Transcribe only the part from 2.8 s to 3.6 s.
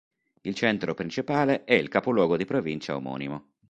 omonimo.